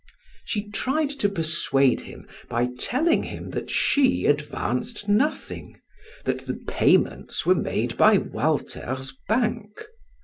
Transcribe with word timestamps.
She 0.43 0.67
tried 0.71 1.11
to 1.19 1.29
persuade 1.29 1.99
him 2.01 2.27
by 2.49 2.69
telling 2.79 3.21
him 3.21 3.51
that 3.51 3.69
she 3.69 4.25
advanced 4.25 5.07
nothing 5.07 5.79
that 6.25 6.47
the 6.47 6.55
payments 6.55 7.45
were 7.45 7.53
made 7.53 7.97
by 7.97 8.17
Walter's 8.17 9.13
bank. 9.29 9.85